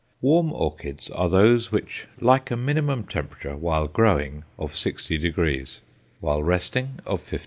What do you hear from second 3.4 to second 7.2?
while growing, of 60°; while resting,